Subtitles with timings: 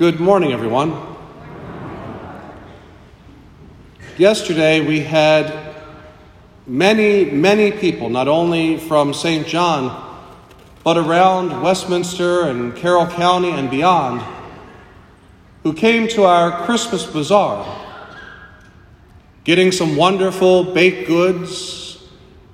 [0.00, 0.96] Good morning, everyone.
[4.16, 5.74] Yesterday we had
[6.66, 9.46] many, many people, not only from St.
[9.46, 10.24] John,
[10.82, 14.22] but around Westminster and Carroll County and beyond,
[15.64, 17.66] who came to our Christmas bazaar,
[19.44, 22.02] getting some wonderful baked goods,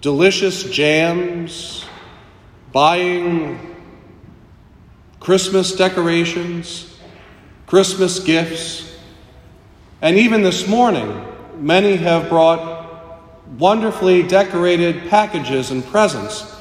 [0.00, 1.84] delicious jams,
[2.72, 3.76] buying
[5.20, 6.95] Christmas decorations,
[7.66, 8.96] Christmas gifts,
[10.00, 11.26] and even this morning,
[11.58, 13.20] many have brought
[13.58, 16.54] wonderfully decorated packages and presents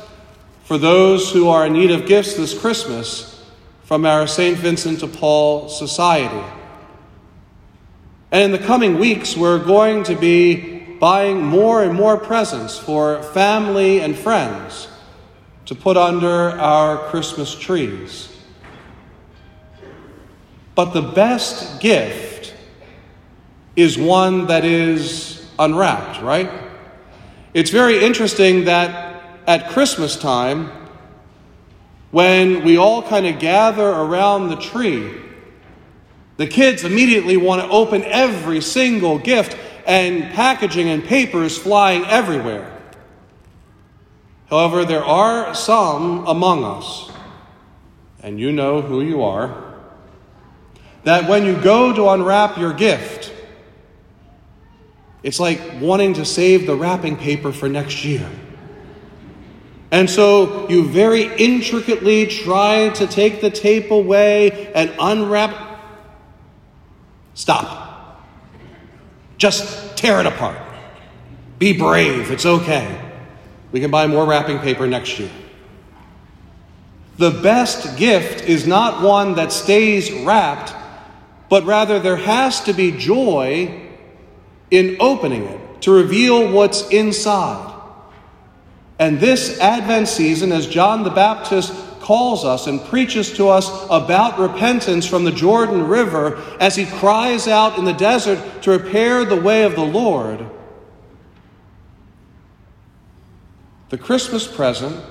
[0.64, 3.44] for those who are in need of gifts this Christmas
[3.84, 4.58] from our St.
[4.58, 6.44] Vincent de Paul Society.
[8.32, 13.22] And in the coming weeks, we're going to be buying more and more presents for
[13.22, 14.88] family and friends
[15.68, 18.35] to put under our Christmas trees.
[20.76, 22.54] But the best gift
[23.78, 26.52] is one that is unwrapped, right?
[27.54, 30.70] It's very interesting that at Christmas time,
[32.12, 35.14] when we all kind of gather around the tree,
[36.38, 42.72] the kids immediately want to open every single gift, and packaging and papers flying everywhere.
[44.50, 47.12] However, there are some among us,
[48.22, 49.65] and you know who you are
[51.06, 53.32] that when you go to unwrap your gift,
[55.22, 58.28] it's like wanting to save the wrapping paper for next year.
[59.92, 65.80] And so you very intricately try to take the tape away and unwrap.
[67.36, 68.26] Stop.
[69.38, 70.58] Just tear it apart.
[71.60, 72.32] Be brave.
[72.32, 73.00] It's okay.
[73.72, 75.32] We can buy more wrapping paper next year.
[77.18, 80.74] The best gift is not one that stays wrapped
[81.56, 83.82] but rather there has to be joy
[84.72, 87.74] in opening it to reveal what's inside.
[89.00, 94.38] And this Advent season, as John the Baptist calls us and preaches to us about
[94.38, 99.40] repentance from the Jordan River as he cries out in the desert to prepare the
[99.40, 100.46] way of the Lord,
[103.88, 105.02] the Christmas present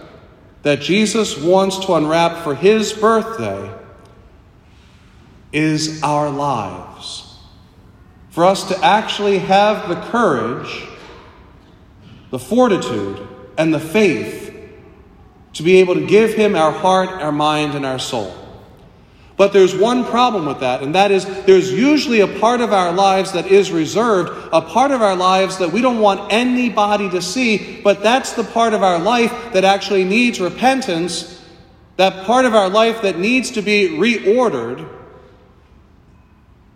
[0.63, 3.84] that Jesus wants to unwrap for his birthday
[5.55, 7.39] is our lives.
[8.31, 10.87] For us to actually have the courage,
[12.31, 13.27] the fortitude,
[13.57, 14.53] and the faith
[15.53, 18.35] to be able to give Him our heart, our mind, and our soul.
[19.37, 22.93] But there's one problem with that, and that is there's usually a part of our
[22.93, 27.23] lives that is reserved, a part of our lives that we don't want anybody to
[27.23, 31.45] see, but that's the part of our life that actually needs repentance,
[31.97, 34.89] that part of our life that needs to be reordered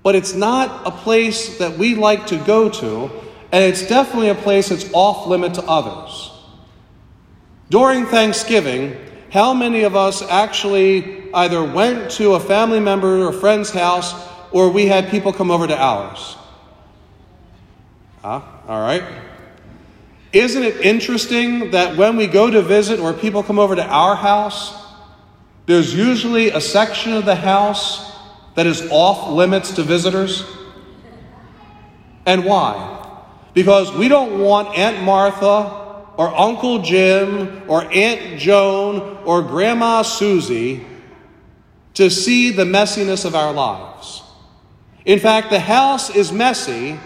[0.09, 3.11] but it's not a place that we like to go to,
[3.53, 6.31] and it's definitely a place that's off limit to others.
[7.69, 8.97] During Thanksgiving,
[9.31, 14.15] how many of us actually either went to a family member or friend's house
[14.51, 16.37] or we had people come over to ours?
[18.25, 19.05] Ah, all right.
[20.33, 24.17] Isn't it interesting that when we go to visit or people come over to our
[24.17, 24.75] house,
[25.67, 28.08] there's usually a section of the house
[28.59, 30.43] that is off limits to visitors?
[32.27, 33.09] And why?
[33.55, 40.85] Because we don't want Aunt Martha or Uncle Jim or Aunt Joan or Grandma Susie
[41.95, 44.25] to see the messiness of our lives.
[45.05, 46.99] In fact, the house is messy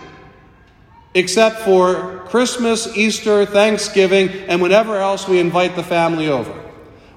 [1.13, 6.59] except for Christmas, Easter, Thanksgiving, and whenever else we invite the family over.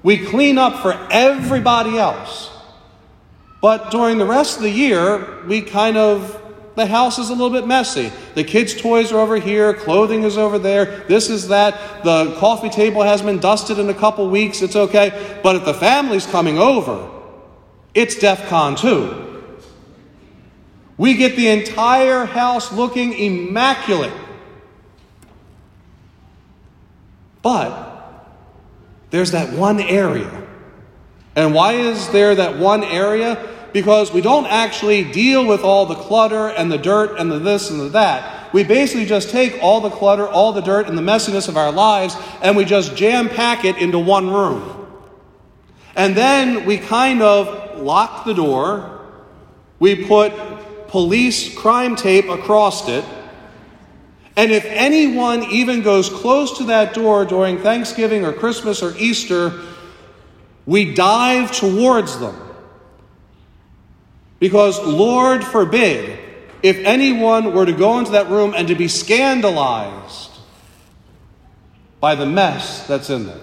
[0.04, 2.52] We clean up for everybody else.
[3.66, 6.40] But during the rest of the year, we kind of,
[6.76, 8.12] the house is a little bit messy.
[8.36, 12.04] The kids' toys are over here, clothing is over there, this is that.
[12.04, 15.40] The coffee table has been dusted in a couple weeks, it's okay.
[15.42, 17.10] But if the family's coming over,
[17.96, 19.58] it's DEF CON 2.
[20.98, 24.14] We get the entire house looking immaculate.
[27.42, 28.30] But
[29.10, 30.44] there's that one area.
[31.36, 33.54] And why is there that one area?
[33.76, 37.70] Because we don't actually deal with all the clutter and the dirt and the this
[37.70, 38.54] and the that.
[38.54, 41.74] We basically just take all the clutter, all the dirt, and the messiness of our
[41.74, 44.88] lives, and we just jam pack it into one room.
[45.94, 49.02] And then we kind of lock the door,
[49.80, 50.32] we put
[50.88, 53.04] police crime tape across it,
[54.38, 59.52] and if anyone even goes close to that door during Thanksgiving or Christmas or Easter,
[60.66, 62.45] we dive towards them
[64.40, 66.20] Because, Lord forbid,
[66.62, 70.32] if anyone were to go into that room and to be scandalized
[72.00, 73.40] by the mess that's in there.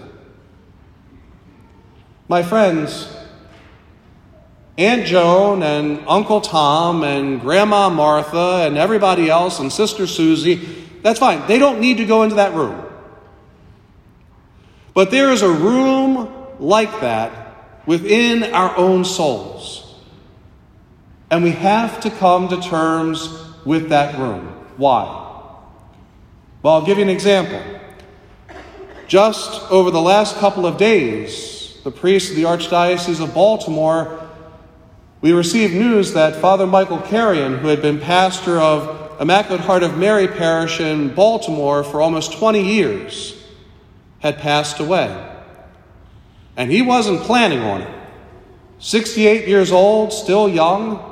[2.27, 3.13] My friends,
[4.77, 11.19] Aunt Joan and Uncle Tom and Grandma Martha and everybody else and Sister Susie, that's
[11.19, 11.45] fine.
[11.47, 12.83] They don't need to go into that room.
[14.93, 19.82] But there is a room like that within our own souls.
[21.33, 23.27] And we have to come to terms
[23.65, 24.49] with that room.
[24.77, 25.05] Why?
[26.61, 27.59] Well, I'll give you an example.
[29.07, 34.29] Just over the last couple of days, the priest of the Archdiocese of Baltimore,
[35.21, 39.97] we received news that Father Michael Carrion, who had been pastor of Immaculate Heart of
[39.97, 43.43] Mary Parish in Baltimore for almost 20 years,
[44.19, 45.09] had passed away.
[46.55, 47.93] And he wasn't planning on it.
[48.77, 51.09] 68 years old, still young.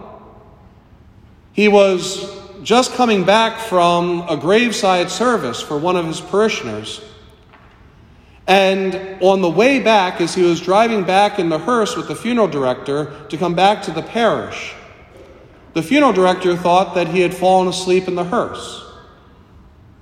[1.53, 7.01] He was just coming back from a graveside service for one of his parishioners.
[8.47, 12.15] And on the way back, as he was driving back in the hearse with the
[12.15, 14.73] funeral director to come back to the parish,
[15.73, 18.83] the funeral director thought that he had fallen asleep in the hearse.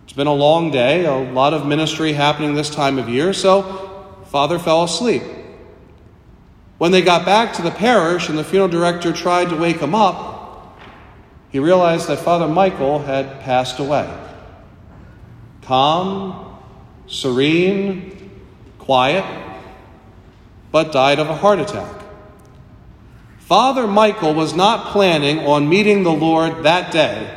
[0.03, 4.07] It's been a long day, a lot of ministry happening this time of year, so
[4.25, 5.23] Father fell asleep.
[6.79, 9.93] When they got back to the parish and the funeral director tried to wake him
[9.93, 10.38] up,
[11.49, 14.07] he realized that Father Michael had passed away.
[15.63, 16.57] Calm,
[17.07, 18.31] serene,
[18.77, 19.25] quiet,
[20.71, 22.03] but died of a heart attack.
[23.39, 27.35] Father Michael was not planning on meeting the Lord that day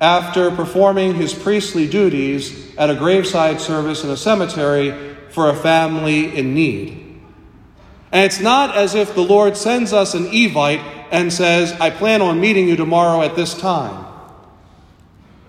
[0.00, 6.34] after performing his priestly duties at a graveside service in a cemetery for a family
[6.36, 7.20] in need.
[8.10, 12.20] And it's not as if the Lord sends us an Evite and says, I plan
[12.20, 14.04] on meeting you tomorrow at this time.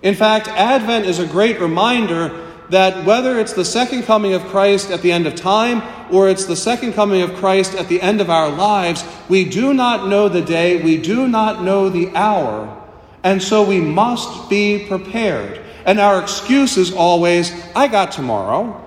[0.00, 4.92] In fact, Advent is a great reminder that whether it's the second coming of Christ
[4.92, 5.82] at the end of time
[6.14, 9.74] or it's the second coming of Christ at the end of our lives, we do
[9.74, 12.80] not know the day, we do not know the hour,
[13.24, 15.60] and so we must be prepared.
[15.84, 18.84] And our excuse is always, I got tomorrow.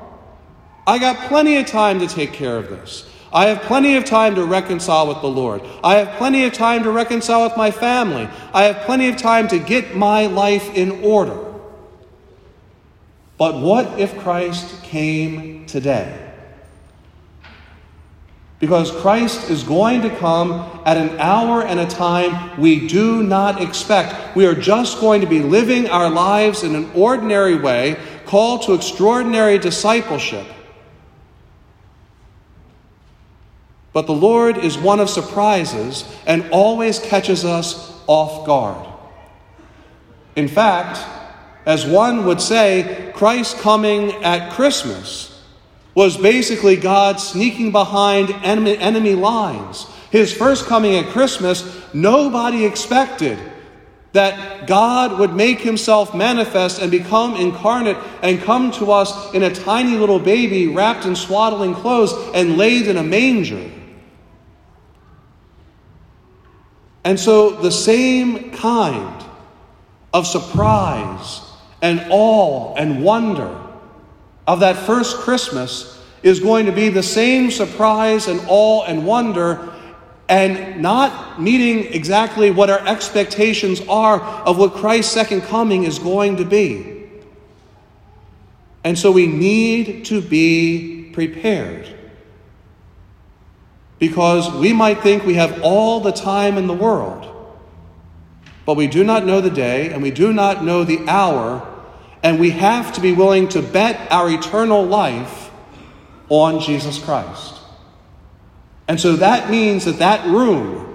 [0.87, 3.05] I got plenty of time to take care of this.
[3.31, 5.61] I have plenty of time to reconcile with the Lord.
[5.83, 8.27] I have plenty of time to reconcile with my family.
[8.53, 11.37] I have plenty of time to get my life in order.
[13.37, 16.25] But what if Christ came today?
[18.59, 23.61] Because Christ is going to come at an hour and a time we do not
[23.61, 24.35] expect.
[24.35, 28.73] We are just going to be living our lives in an ordinary way, called to
[28.73, 30.45] extraordinary discipleship.
[33.91, 38.87] But the Lord is one of surprises and always catches us off guard.
[40.35, 40.99] In fact,
[41.65, 45.43] as one would say, Christ coming at Christmas
[45.95, 49.85] was basically God sneaking behind enemy, lines.
[50.11, 51.63] His first coming at Christmas,
[51.93, 53.37] nobody expected
[54.13, 59.53] that God would make himself manifest and become incarnate and come to us in a
[59.53, 63.69] tiny little baby wrapped in swaddling clothes and laid in a manger.
[67.09, 69.25] And so the same kind
[70.13, 71.41] of surprise
[71.81, 73.59] and awe and wonder
[74.45, 79.73] of that first Christmas is going to be the same surprise and awe and wonder
[80.27, 86.37] and not meeting exactly what our expectations are of what Christ's second coming is going
[86.37, 87.09] to be.
[88.83, 91.87] And so we need to be prepared
[93.99, 97.25] because we might think we have all the time in the world,
[98.65, 101.65] but we do not know the day and we do not know the hour,
[102.23, 105.51] and we have to be willing to bet our eternal life
[106.29, 107.55] on Jesus Christ.
[108.87, 110.85] And so that means that that room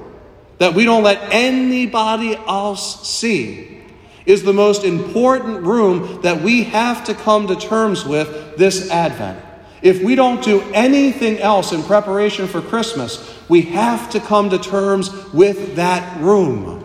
[0.59, 3.83] that we don't let anybody else see
[4.25, 9.45] is the most important room that we have to come to terms with this Advent.
[9.85, 14.59] If we don't do anything else in preparation for Christmas, we have to come to
[14.59, 16.81] terms with that room.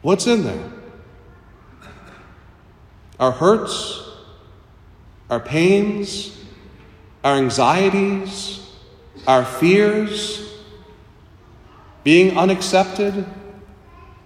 [0.00, 0.70] What's in there?
[3.18, 4.08] Our hurts,
[5.28, 6.40] our pains,
[7.24, 8.64] our anxieties,
[9.26, 10.54] our fears,
[12.04, 13.26] being unaccepted,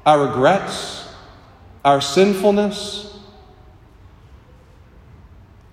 [0.04, 1.08] our regrets,
[1.86, 3.15] our sinfulness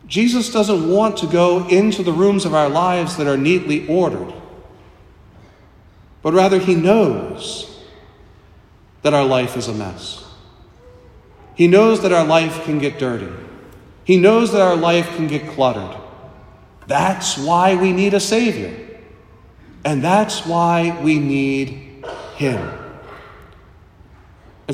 [0.08, 4.34] Jesus doesn't want to go into the rooms of our lives that are neatly ordered.
[6.22, 7.70] but rather He knows
[9.02, 10.24] that our life is a mess.
[11.56, 13.32] He knows that our life can get dirty.
[14.06, 15.98] He knows that our life can get cluttered.
[16.88, 18.74] That's why we need a Savior.
[19.86, 22.06] And that's why we need
[22.36, 22.72] Him.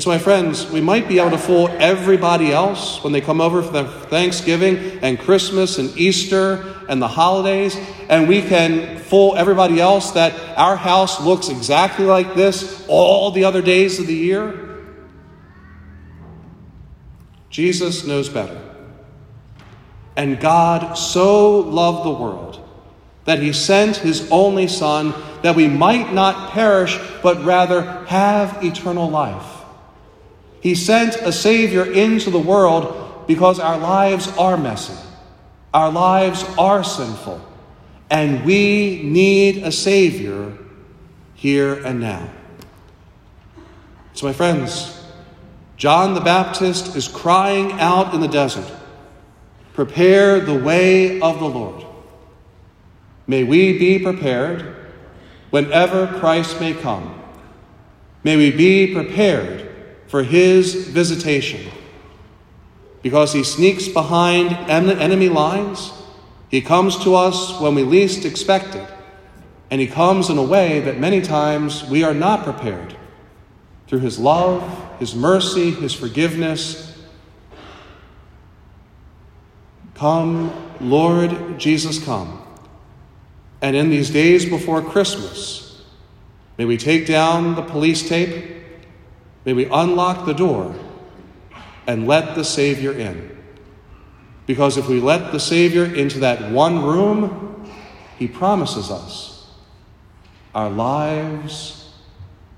[0.00, 3.38] And so, my friends, we might be able to fool everybody else when they come
[3.38, 7.76] over for Thanksgiving and Christmas and Easter and the holidays,
[8.08, 13.44] and we can fool everybody else that our house looks exactly like this all the
[13.44, 14.86] other days of the year.
[17.50, 18.58] Jesus knows better.
[20.16, 22.66] And God so loved the world
[23.26, 29.10] that he sent his only Son that we might not perish, but rather have eternal
[29.10, 29.58] life.
[30.60, 34.96] He sent a Savior into the world because our lives are messy,
[35.72, 37.40] our lives are sinful,
[38.10, 40.56] and we need a Savior
[41.34, 42.28] here and now.
[44.12, 45.02] So, my friends,
[45.76, 48.70] John the Baptist is crying out in the desert
[49.72, 51.86] Prepare the way of the Lord.
[53.26, 54.76] May we be prepared
[55.48, 57.22] whenever Christ may come.
[58.24, 59.69] May we be prepared
[60.10, 61.70] for his visitation.
[63.00, 65.92] Because he sneaks behind enemy lines,
[66.48, 68.90] he comes to us when we least expect it,
[69.70, 72.96] and he comes in a way that many times we are not prepared.
[73.86, 76.98] Through his love, his mercy, his forgiveness.
[79.94, 82.42] Come, Lord Jesus, come.
[83.62, 85.84] And in these days before Christmas,
[86.58, 88.59] may we take down the police tape
[89.44, 90.74] May we unlock the door
[91.86, 93.36] and let the Savior in.
[94.46, 97.70] Because if we let the Savior into that one room,
[98.18, 99.30] He promises us
[100.54, 101.92] our lives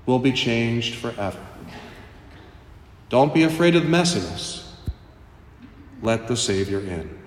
[0.05, 1.39] will be changed forever.
[3.09, 4.67] Don't be afraid of messiness.
[6.01, 7.22] Let the Savior in.